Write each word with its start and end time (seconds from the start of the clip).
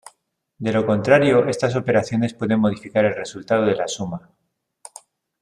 De 0.57 0.73
lo 0.73 0.83
contrario 0.83 1.47
estas 1.47 1.75
operaciones 1.75 2.33
pueden 2.33 2.59
modificar 2.59 3.05
el 3.05 3.13
resultado 3.13 3.65
de 3.65 3.75
la 3.75 3.87
suma. 3.87 4.31